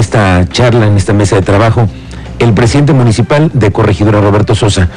[0.00, 1.88] esta charla, en esta mesa de trabajo,
[2.38, 4.88] el presidente municipal de Corregidora, Roberto Sosa.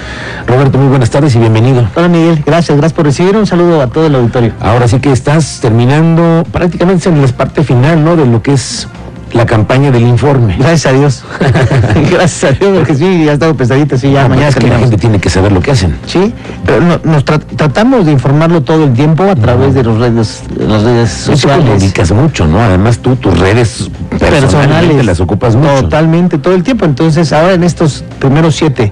[0.47, 1.87] Roberto, muy buenas tardes y bienvenido.
[1.95, 3.35] Hola Miguel, gracias, gracias por recibir.
[3.35, 4.53] Un saludo a todo el auditorio.
[4.59, 8.15] Ahora sí que estás terminando prácticamente en la parte final, ¿no?
[8.15, 8.87] De lo que es
[9.33, 10.55] la campaña del informe.
[10.57, 11.23] Gracias a Dios.
[12.11, 14.67] Gracias a Dios, porque sí, ya ha estado pesadito, sí, ya No, mañana es que
[14.67, 15.97] la gente tiene que saber lo que hacen.
[16.05, 16.33] Sí,
[16.65, 20.43] pero no- nos tra- tratamos de informarlo todo el tiempo a través de los redes,
[20.57, 21.81] las redes Tú sociales.
[21.81, 22.59] dedicas mucho, ¿no?
[22.61, 25.05] Además tú tus redes personales personales.
[25.05, 25.81] las ocupas mucho.
[25.83, 26.85] Totalmente, todo el tiempo.
[26.85, 28.91] Entonces, ahora en estos primeros siete,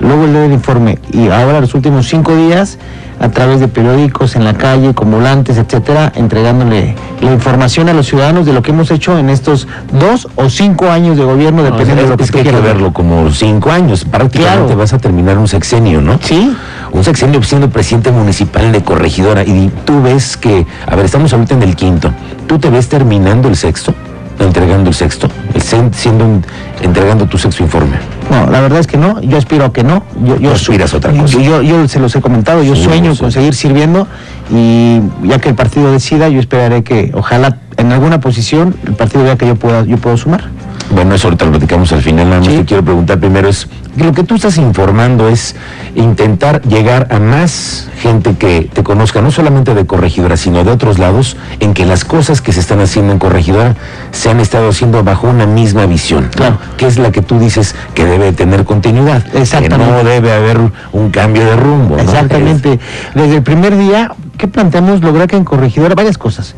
[0.00, 2.78] luego el del informe y ahora los últimos cinco días,
[3.20, 8.06] a través de periódicos, en la calle, con volantes, etcétera, entregándole la información a los
[8.06, 11.70] ciudadanos de lo que hemos hecho en estos dos o cinco años de gobierno, No,
[11.70, 14.04] dependiendo de lo que es que hay que verlo como cinco años.
[14.04, 14.76] Prácticamente Claro.
[14.78, 16.18] vas a terminar un sexenio, ¿no?
[16.22, 16.54] Sí,
[16.92, 19.42] Un sexenio siendo presidente municipal de corregidora.
[19.44, 22.10] Y tú ves que, a ver, estamos ahorita en el quinto.
[22.46, 23.92] ¿Tú te ves terminando el sexto?
[24.38, 26.44] Entregando el sexto, el siendo un-
[26.82, 27.96] entregando tu sexto informe.
[28.30, 29.20] No, la verdad es que no.
[29.22, 30.04] Yo aspiro a que no.
[30.24, 31.38] Yo, yo Tú aspiras a otra cosa.
[31.40, 32.62] Yo, yo se los he comentado.
[32.62, 33.20] Yo Sí, sueño sí.
[33.20, 34.06] con seguir sirviendo
[34.50, 39.24] y ya que el partido decida, yo esperaré que, ojalá, en alguna posición el partido
[39.24, 40.44] vea que yo pueda, yo puedo sumar.
[40.90, 42.28] Bueno, eso ahorita lo platicamos al final.
[42.28, 42.58] Nada más Sí.
[42.58, 45.56] te quiero preguntar primero es, lo que tú estás informando es
[45.94, 50.98] intentar llegar a más gente que te conozca, no solamente de Corregidora, sino de otros
[50.98, 53.74] lados, en que las cosas que se están haciendo en Corregidora
[54.12, 56.30] se han estado haciendo bajo una misma visión, ¿no?
[56.30, 56.58] Claro.
[56.76, 59.84] que es la que tú dices que debe tener continuidad, Exactamente.
[59.84, 60.58] que no debe haber
[60.92, 61.96] un cambio de rumbo.
[61.96, 62.02] ¿no?
[62.02, 62.78] Exactamente.
[63.14, 65.00] Desde el primer día, ¿qué planteamos?
[65.00, 66.54] Lograr que en Corregidora varias cosas.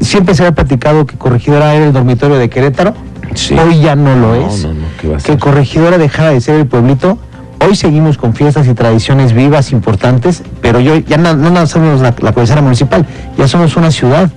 [0.00, 2.94] Siempre se había platicado que Corregidora era el dormitorio de Querétaro.
[3.34, 3.54] Sí.
[3.54, 4.62] Hoy ya no lo No, es.
[4.64, 5.38] no, no, ¿qué va a que?
[5.38, 7.18] Corregidora dejara de ser el pueblito.
[7.66, 12.14] Hoy seguimos con fiestas y tradiciones vivas, importantes, pero yo ya no, no somos la,
[12.18, 13.06] la cabecera municipal,
[13.38, 14.30] ya somos una ciudad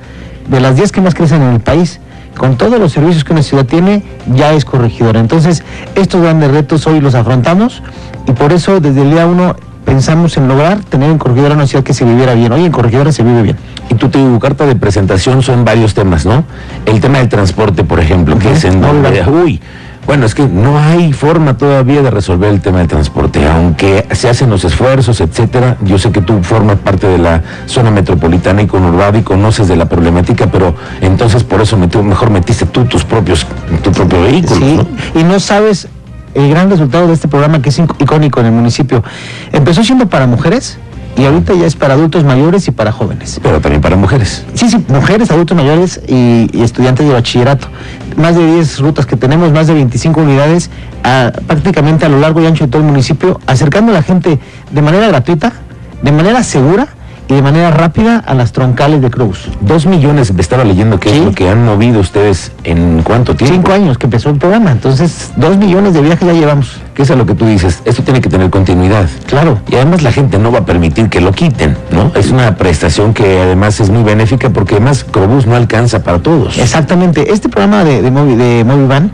[0.48, 2.00] de las 10 que más crecen en el país.
[2.38, 5.20] Con todos los servicios que una ciudad tiene, ya es corregidora.
[5.20, 5.64] Entonces,
[5.96, 7.82] estos grandes retos hoy los afrontamos
[8.28, 11.84] y por eso desde el día uno pensamos en lograr tener en Corregidora una ciudad
[11.84, 12.52] que se viviera bien.
[12.52, 13.58] Hoy en Corregidora se vive bien.
[13.90, 16.44] Y tu, tu carta de presentación son varios temas, ¿no?
[16.86, 19.62] El tema del transporte, por ejemplo, que es en donde, uy,
[20.06, 24.30] bueno, es que no hay forma todavía de resolver el tema del transporte, aunque se
[24.30, 25.76] hacen los esfuerzos, etcétera.
[25.84, 29.76] Yo sé que tú formas parte de la zona metropolitana y conurbada y conoces de
[29.76, 33.46] la problemática, pero entonces por eso metí- mejor metiste tú tus propios,
[33.84, 34.78] tu propio vehículo, Sí,
[35.14, 35.20] ¿no?
[35.20, 35.90] y no sabes
[36.34, 39.04] el gran resultado de este programa que es icónico en el municipio.
[39.52, 40.78] Empezó siendo para mujeres
[41.18, 43.40] y ahorita ya es para adultos mayores y para jóvenes.
[43.42, 44.46] Pero también para mujeres.
[44.54, 47.68] Sí, sí, mujeres, adultos mayores y, y estudiantes de bachillerato.
[48.16, 50.70] Más de 10 rutas que tenemos, más de 25 unidades,
[51.04, 54.40] a- prácticamente a lo largo y ancho de todo el municipio, acercando a la gente
[54.72, 55.54] de manera gratuita,
[56.02, 56.88] de manera segura
[57.30, 59.50] y de manera rápida a las troncales de Cruz.
[59.62, 61.18] Dos millones, me estaba leyendo que Sí.
[61.18, 63.54] es lo que han movido ustedes en cuánto tiempo.
[63.56, 66.78] Cinco años que empezó el programa, entonces dos millones de viajes ya llevamos.
[66.98, 67.84] ¿Qué es a lo que tú dices?
[67.86, 69.08] Esto tiene que tener continuidad.
[69.28, 69.60] Claro.
[69.70, 72.12] Y además la gente no va a permitir que lo quiten, ¿no?
[72.16, 76.58] Es una prestación que además es muy benéfica porque además Crobús no alcanza para todos.
[76.58, 77.32] Exactamente.
[77.32, 79.12] Este programa de, de, Movi- de Movivan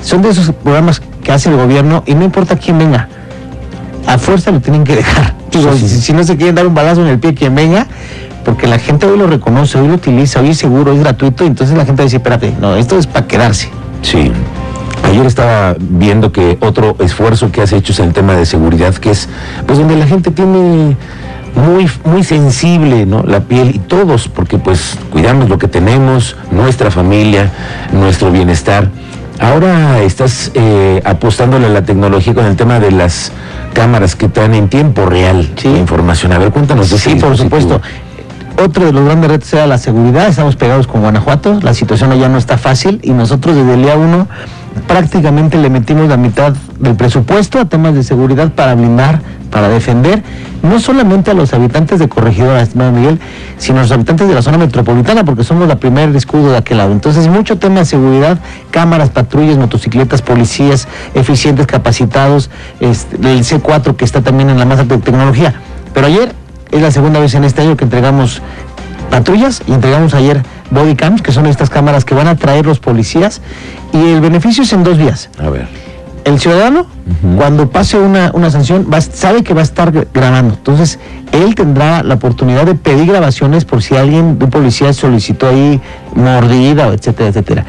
[0.00, 3.08] son de esos programas que hace el gobierno y no importa quién venga,
[4.06, 5.34] a fuerza lo tienen que dejar.
[5.52, 5.88] Digo, Sí, sí.
[5.88, 7.86] Si, si no se quieren dar un balazo en el pie quien venga,
[8.42, 11.76] porque la gente hoy lo reconoce, hoy lo utiliza, hoy es seguro, es gratuito, entonces
[11.76, 13.68] la gente decir, espérate, no, esto es para quedarse.
[14.00, 14.32] Sí.
[15.08, 19.10] Ayer estaba viendo que otro esfuerzo que has hecho es el tema de seguridad, que
[19.10, 19.28] es
[19.66, 20.96] pues donde la gente tiene
[21.54, 23.22] muy, muy sensible, ¿no?
[23.22, 27.50] La piel y todos, porque pues cuidamos lo que tenemos, nuestra familia,
[27.92, 28.90] nuestro bienestar.
[29.40, 33.32] Ahora estás eh, apostándole a la tecnología con el tema de las
[33.72, 35.68] cámaras que traen en tiempo real Sí.
[35.68, 36.32] la información.
[36.32, 37.80] A ver, cuéntanos de Sí, por supuesto.
[38.62, 40.26] Otro de los grandes retos era la seguridad.
[40.28, 41.60] Estamos pegados con Guanajuato.
[41.62, 44.26] La situación allá no está fácil y nosotros desde el día uno
[44.80, 50.22] prácticamente le metimos la mitad del presupuesto a temas de seguridad para blindar, para defender,
[50.62, 53.18] no solamente a los habitantes de Corregidora, estimado Miguel,
[53.56, 56.78] sino a los habitantes de la zona metropolitana, porque somos la primer escudo de aquel
[56.78, 56.92] lado.
[56.92, 58.38] Entonces, mucho tema de seguridad,
[58.70, 62.50] cámaras, patrullas, motocicletas, policías eficientes, capacitados,
[62.80, 65.54] este, el C4 que está también en la más alta tecnología.
[65.94, 66.32] Pero ayer
[66.70, 68.42] es la segunda vez en este año que entregamos
[69.10, 72.78] patrullas y entregamos ayer body cams, que son estas cámaras que van a traer los
[72.78, 73.40] policías.
[73.92, 75.30] Y el beneficio es en dos vías.
[75.38, 75.66] A ver.
[76.24, 76.84] El ciudadano,
[77.38, 80.54] cuando pase una, una sanción, va, sabe que va a estar gra- grabando.
[80.54, 80.98] Entonces,
[81.32, 85.80] él tendrá la oportunidad de pedir grabaciones por si alguien de un policía solicitó ahí
[86.14, 87.64] mordida, etcétera, etcétera.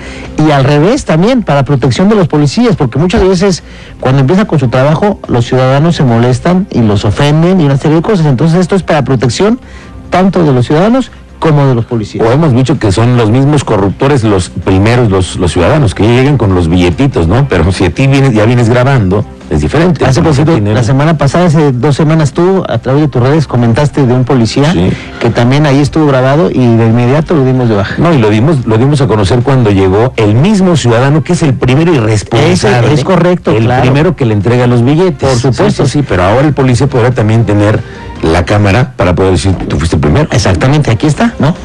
[0.46, 3.64] Y al revés también, para protección de los policías, porque muchas veces
[4.02, 7.98] cuando empieza con su trabajo, los ciudadanos se molestan y los ofenden y una serie
[7.98, 8.26] de cosas.
[8.26, 9.62] Entonces, esto es para protección
[10.10, 12.26] tanto de los ciudadanos como de los policías.
[12.28, 16.38] O hemos dicho que son los mismos corruptores los primeros, los, los ciudadanos, que llegan
[16.38, 17.48] con los billetitos, ¿no?
[17.48, 20.06] Pero si a ti vienes, ya vienes grabando, es diferente.
[20.06, 24.06] Hace poquito, la semana pasada, hace dos semanas, tú a través de tus redes comentaste
[24.06, 24.92] de un policía Sí.
[25.20, 27.96] que también ahí estuvo grabado y de inmediato lo dimos de baja.
[27.98, 31.42] No, y lo dimos, lo dimos a conocer cuando llegó el mismo ciudadano que es
[31.42, 32.88] el primero irresponsable.
[32.88, 33.82] Ese es correcto, El claro.
[33.82, 35.28] primero que le entrega los billetes.
[35.30, 35.86] Por supuesto.
[35.86, 37.80] Sí, sí, sí, pero ahora el policía podrá también tener
[38.22, 40.28] la cámara para poder decir, tú fuiste el primero.
[40.32, 41.56] Exactamente, aquí está, ¿no?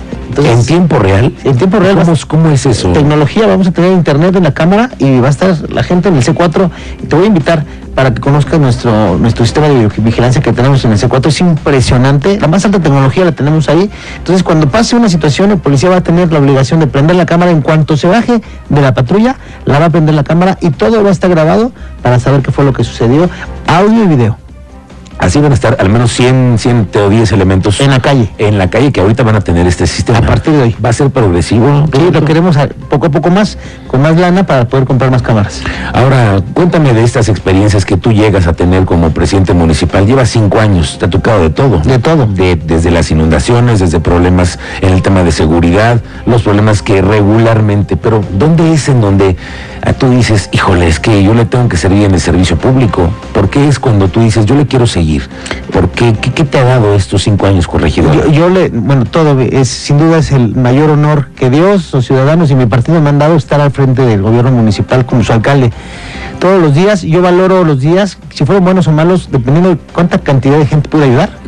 [0.43, 1.33] en tiempo real.
[1.45, 2.93] en tiempo real ¿Cómo, cómo es eso?
[2.93, 6.17] tecnología, vamos a tener internet en la cámara y va a estar la gente en
[6.17, 6.71] el C4.
[7.03, 7.65] Y te voy a invitar
[7.95, 11.29] para que conozcas nuestro, nuestro sistema de vigilancia que tenemos en el C4.
[11.29, 13.91] Es impresionante, la más alta tecnología la tenemos ahí.
[14.17, 17.27] Entonces, cuando pase una situación, el policía va a tener la obligación de prender la
[17.27, 20.71] cámara en cuanto se baje de la patrulla, la va a prender la cámara y
[20.71, 21.73] todo va a estar grabado
[22.03, 23.31] para saber qué fue lo que sucedió,
[23.67, 24.39] audio y video,
[25.19, 28.29] Así van a estar al menos 100, 100 o 10 elementos en la calle.
[28.39, 30.19] en la calle que ahorita van a tener este sistema.
[30.19, 30.77] A partir de hoy.
[30.85, 31.87] Va a ser progresivo.
[31.93, 33.57] Sí, lo queremos a- poco a poco más,
[33.87, 35.63] con más lana para poder comprar más cámaras.
[35.93, 40.05] Ahora, cuéntame de estas experiencias que tú llegas a tener como presidente municipal.
[40.07, 41.79] Llevas cinco años, te ha tocado de todo.
[41.79, 42.27] De todo.
[42.27, 47.97] De- desde las inundaciones, desde problemas en el tema de seguridad, los problemas que regularmente,
[47.97, 49.37] pero ¿dónde es en donde
[49.93, 53.11] tú dices, híjole, es que yo le tengo que servir en el servicio público?
[53.33, 55.29] ¿Por qué es cuando tú dices, yo le quiero seguir?
[55.73, 56.15] ¿Por qué?
[56.15, 58.15] ¿Qué, te ha dado estos cinco años, corregidor?
[58.15, 62.07] Yo, yo le, bueno, todo es, sin duda es el mayor honor que Dios, los
[62.07, 65.33] ciudadanos y mi partido me han dado estar al frente del gobierno municipal como su
[65.33, 65.73] alcalde.
[66.39, 70.19] Todos los días, yo valoro los días, si fueron buenos o malos, dependiendo de cuánta
[70.19, 71.44] cantidad de gente pude ayudar.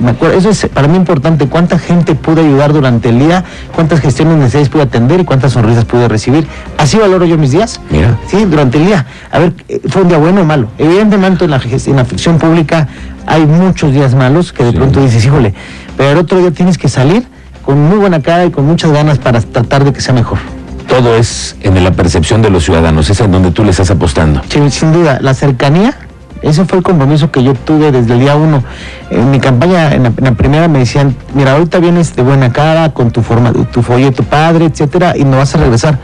[0.00, 3.44] Me acuerdo, eso es para mí importante, cuánta gente pude ayudar durante el día,
[3.74, 6.46] cuántas gestiones necesarias pude atender y cuántas sonrisas pude recibir.
[6.78, 7.80] Así valoro yo mis días.
[7.90, 8.18] Mira.
[8.28, 9.06] Sí, durante el día.
[9.30, 10.68] A ver, eh, ¿fue un día bueno o malo?
[10.78, 12.88] Evidentemente en la, en la ficción pública
[13.26, 14.76] hay muchos días malos que de Sí.
[14.76, 15.54] pronto dices, híjole,
[15.96, 17.26] pero el otro día tienes que salir
[17.64, 20.38] con muy buena cara y con muchas ganas para tratar de que sea mejor.
[20.86, 24.40] Todo es en la percepción de los ciudadanos, es en donde tú le estás apostando.
[24.48, 25.94] Sin, sin duda, la cercanía,
[26.42, 28.62] ese fue el compromiso que yo tuve desde el día uno.
[29.10, 33.10] En mi campaña, en la, primera, me decían, mira, ahorita vienes de buena cara, con
[33.10, 35.98] tu forma, tu folleto padre, etcétera, y no vas a regresar.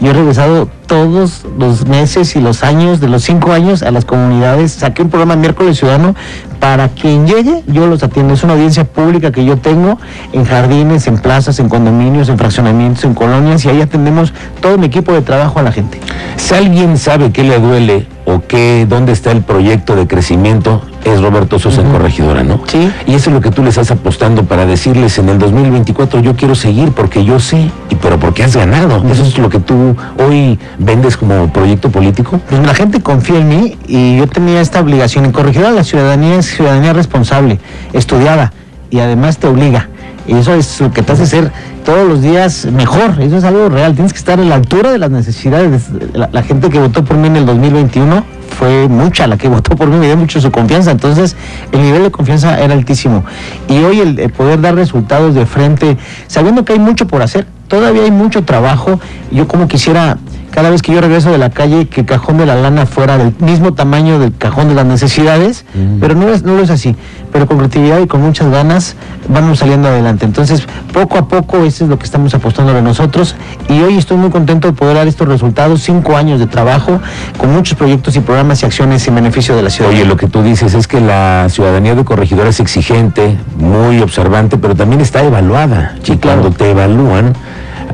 [0.00, 4.04] Yo he regresado todos los meses y los años, de los cinco años, a las
[4.04, 4.72] comunidades.
[4.72, 6.16] Saqué un programa miércoles ciudadano
[6.58, 8.34] para quien llegue, yo los atiendo.
[8.34, 9.98] Es una audiencia pública que yo tengo
[10.32, 14.86] en jardines, en plazas, en condominios, en fraccionamientos, en colonias, y ahí atendemos todo mi
[14.86, 16.00] equipo de trabajo a la gente.
[16.36, 21.20] Si alguien sabe qué le duele o qué, dónde está el proyecto de crecimiento, es
[21.20, 22.62] Roberto Sosa en Corregidora, ¿no?
[22.66, 22.90] Sí.
[23.06, 26.34] Y eso es lo que tú le estás apostando para decirles en el 2024, yo
[26.34, 29.04] quiero seguir porque yo sé, y pero porque has ganado.
[29.10, 32.40] Eso es lo que tú hoy vendes como proyecto político.
[32.48, 35.24] Pues la gente confía en mí y yo tenía esta obligación.
[35.26, 37.60] En Corregidora la ciudadanía es ciudadanía responsable,
[37.92, 38.52] estudiada
[38.90, 39.88] y además te obliga.
[40.26, 41.52] Y eso es lo que te hace ser
[41.84, 43.20] todos los días mejor.
[43.20, 43.94] Eso es algo real.
[43.94, 45.90] Tienes que estar a la altura de las necesidades.
[46.12, 49.76] La, la gente que votó por mí en el 2021 fue mucha la que votó
[49.76, 50.90] por mí, me dio mucho su confianza.
[50.90, 51.36] Entonces,
[51.72, 53.24] el nivel de confianza era altísimo.
[53.68, 55.96] Y hoy el, el poder dar resultados de frente,
[56.26, 58.98] sabiendo que hay mucho por hacer, todavía hay mucho trabajo.
[59.30, 60.16] Yo como quisiera,
[60.54, 63.18] cada vez que yo regreso de la calle, que el cajón de la lana fuera
[63.18, 65.98] del mismo tamaño del cajón de las necesidades, Mm.
[66.00, 66.94] pero no es, no lo es así.
[67.32, 68.94] Pero con creatividad y con muchas ganas
[69.28, 70.24] vamos saliendo adelante.
[70.24, 70.62] Entonces,
[70.92, 73.34] poco a poco, eso es lo que estamos apostando de nosotros.
[73.68, 77.00] Y hoy estoy muy contento de poder dar estos resultados, cinco años de trabajo,
[77.36, 79.90] con muchos proyectos y programas y acciones en beneficio de la ciudad.
[79.90, 84.56] Oye, lo que tú dices es que la ciudadanía de Corregidora es exigente, muy observante,
[84.56, 85.96] pero también está evaluada.
[86.04, 86.42] Sí, y claro.
[86.42, 87.32] cuando te evalúan,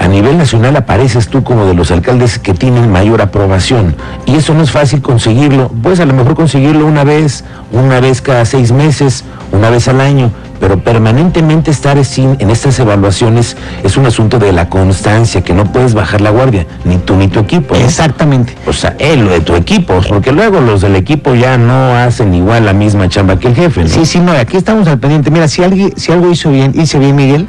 [0.00, 3.94] a nivel nacional apareces tú como de los alcaldes que tienen mayor aprobación.
[4.26, 5.68] Y eso no es fácil conseguirlo.
[5.82, 10.00] Puedes a lo mejor conseguirlo una vez, una vez cada seis meses, una vez al
[10.00, 15.52] año, pero permanentemente estar sin- en estas evaluaciones es un asunto de la constancia, que
[15.54, 17.74] no puedes bajar la guardia, ni tú ni tu equipo.
[17.74, 17.80] ¿no?
[17.80, 18.54] Exactamente.
[18.66, 22.32] O sea, él, lo de tu equipo, porque luego los del equipo ya no hacen
[22.34, 23.88] igual la misma chamba que el jefe, ¿no?
[23.88, 25.30] Sí, sí, no, aquí estamos al pendiente.
[25.30, 27.48] Mira, si, alguien, si algo hizo bien, hice bien, Miguel,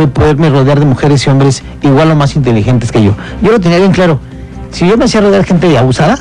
[0.00, 3.12] fue poderme rodear de mujeres y hombres igual o más inteligentes que yo.
[3.42, 4.18] Yo lo tenía bien claro.
[4.70, 6.18] Si yo me hacía rodear gente abusada,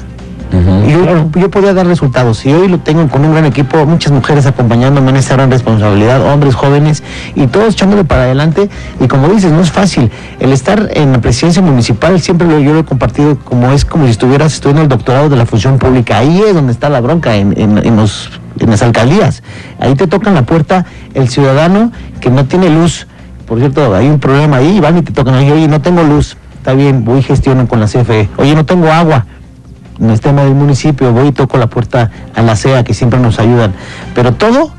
[0.88, 2.44] yo, yo podía dar resultados.
[2.46, 6.26] Y hoy lo tengo con un gran equipo, muchas mujeres acompañándome en esta gran responsabilidad,
[6.34, 7.04] hombres jóvenes,
[7.36, 8.68] y todos echándole para adelante.
[9.00, 10.10] Y como dices, no es fácil.
[10.40, 14.06] El estar en la presidencia municipal, siempre lo, yo lo he compartido como es como
[14.06, 16.18] si estuvieras estudiando el doctorado de la función pública.
[16.18, 19.44] Ahí es donde está la bronca, en, en- en los, en las alcaldías.
[19.80, 20.84] Ahí te tocan la puerta
[21.14, 23.06] el ciudadano que no tiene luz.
[23.50, 26.04] Por cierto, hay un problema ahí, y van y te tocan, oye, oye, no tengo
[26.04, 26.38] luz.
[26.58, 28.30] Está bien, voy y gestiono con la CFE.
[28.38, 29.26] Oye, no tengo agua
[30.00, 33.20] no es tema del municipio, voy y toco la puerta a la CEA que siempre
[33.20, 33.74] nos ayudan,
[34.16, 34.72] pero todo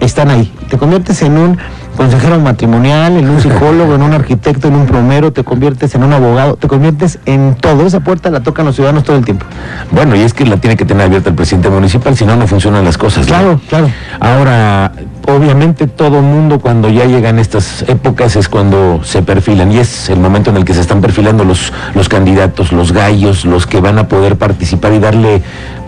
[0.00, 0.52] están ahí.
[0.68, 1.58] Te conviertes en un
[1.96, 6.12] consejero matrimonial, en un psicólogo, en un arquitecto, en un plomero, te conviertes en un
[6.12, 7.86] abogado, te conviertes en todo.
[7.86, 9.46] Esa puerta la tocan los ciudadanos todo el tiempo.
[9.92, 12.46] Bueno, y es que la tiene que tener abierta el presidente municipal, si no, no
[12.46, 13.20] funcionan las cosas.
[13.20, 13.26] ¿no?
[13.26, 13.90] Claro, claro.
[14.20, 14.92] Ahora,
[15.26, 20.18] obviamente todo mundo cuando ya llegan estas épocas es cuando se perfilan y es el
[20.18, 23.98] momento en el que se están perfilando los, los candidatos, los gallos, los que van
[23.98, 25.42] a poder participar y darle,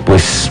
[0.05, 0.51] pues,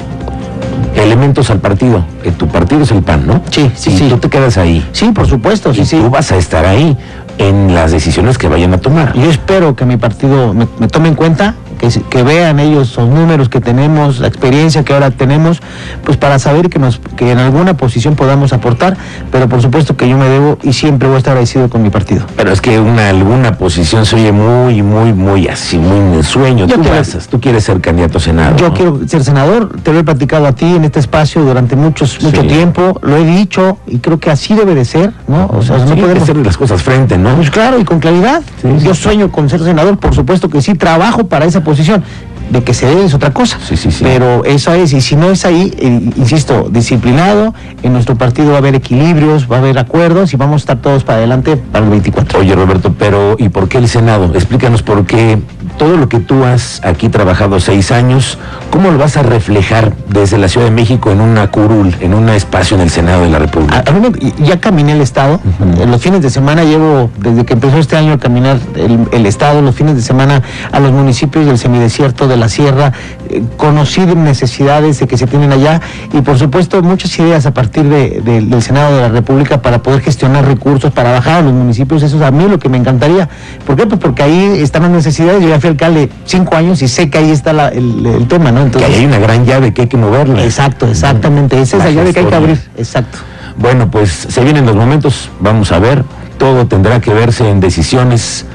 [0.95, 2.05] elementos al partido.
[2.23, 3.41] Que tu partido es el PAN, ¿no?
[3.51, 4.07] Sí, sí, y sí.
[4.09, 4.87] tú te quedas ahí.
[4.93, 5.97] Sí, por supuesto, sí, y sí.
[5.97, 6.97] tú vas a estar ahí
[7.37, 9.13] en las decisiones que vayan a tomar.
[9.13, 13.09] Yo espero que mi partido me, me tome en cuenta, que, que vean ellos los
[13.09, 15.61] números que tenemos, la experiencia que ahora tenemos,
[16.03, 18.97] pues para saber que, nos, que en alguna posición podamos aportar,
[19.31, 21.89] pero por supuesto que yo me debo y siempre voy a estar agradecido con mi
[21.89, 22.25] partido.
[22.35, 26.23] Pero es que una alguna posición se oye muy, muy, muy así, muy en el
[26.23, 26.65] sueño.
[26.67, 28.55] Yo tú, quiero- tú quieres ser candidato a Senado.
[28.57, 28.73] Yo ¿no?
[28.73, 32.41] quiero ser senador, te lo he platicado a ti en este espacio durante muchos, mucho
[32.41, 32.47] Sí.
[32.47, 35.47] tiempo, lo he dicho y creo que así debe de ser, ¿no?
[35.47, 36.23] O sea, Sí, no podemos...
[36.23, 37.35] hacer las cosas frente, ¿no?
[37.35, 38.41] Pues claro, y con claridad.
[38.61, 38.85] Sí, sí.
[38.85, 42.03] Yo sueño con ser senador, por supuesto que sí, trabajo para esa posición.
[42.49, 43.59] De que se dé es otra cosa.
[43.61, 44.05] Sí, sí, sí.
[44.05, 48.55] Pero eso es, y si no es ahí, eh, insisto, disciplinado, en nuestro partido va
[48.55, 51.83] a haber equilibrios, va a haber acuerdos y vamos a estar todos para adelante para
[51.83, 52.39] el 24.
[52.39, 54.31] Oye, Roberto, pero ¿y por qué el Senado?
[54.33, 55.37] Explícanos por qué
[55.77, 58.37] todo lo que tú has aquí trabajado seis años,
[58.71, 62.29] ¿cómo lo vas a reflejar desde la Ciudad de México en una curul, en un
[62.29, 63.83] espacio en el Senado de la República?
[63.85, 65.39] a mí me- ya caminé el estado.
[65.79, 69.25] En los fines de semana llevo, desde que empezó este año a caminar el, el
[69.25, 70.41] estado, los fines de semana
[70.71, 72.93] a los municipios del semidesierto, de la sierra,
[73.29, 75.79] eh, conocí de necesidades de que se tienen allá
[76.11, 79.83] y por supuesto muchas ideas a partir de- de- del Senado de la República para
[79.83, 82.01] poder gestionar recursos, para bajar a los municipios.
[82.03, 83.29] Eso es a mí lo que me encantaría.
[83.65, 83.85] ¿Por qué?
[83.85, 85.41] Pues porque ahí están las necesidades.
[85.43, 88.51] Yo ya fui alcalde cinco años y sé que ahí está la- el, el tema,
[88.51, 88.59] ¿no?
[88.61, 90.43] que Entonces, ahí hay una gran llave que hay que moverla.
[90.43, 91.61] exacto, exactamente.
[91.61, 92.59] Esa es la La llave que hay que abrir.
[92.77, 93.17] Exacto.
[93.57, 96.03] Bueno, pues se vienen los momentos, vamos a ver,
[96.37, 98.45] todo tendrá que verse en decisiones,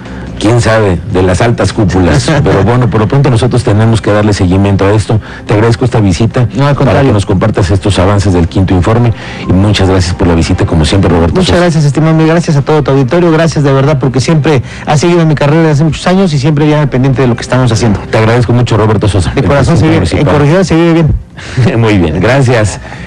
[0.42, 2.30] quién sabe, de las altas cúpulas.
[2.44, 5.20] Pero bueno, por lo pronto nosotros tenemos que darle seguimiento a esto.
[5.46, 9.12] Te agradezco esta visita No, al para que nos compartas estos avances del quinto informe
[9.49, 11.34] y muchas gracias por la visita, como siempre, Roberto.
[11.37, 11.61] Muchas Sosa.
[11.61, 12.26] gracias, estimado.
[12.26, 13.30] Gracias a todo tu auditorio.
[13.30, 16.68] Gracias de verdad porque siempre has seguido mi carrera desde hace muchos años y siempre
[16.68, 18.00] ya pendiente de lo que estamos haciendo.
[18.11, 19.30] Te agradezco mucho, Roberto Sosa.
[19.34, 20.32] De el corazón se vive, en municipal.
[20.34, 21.14] corregidora se vive bien.
[21.78, 22.80] Muy bien, gracias.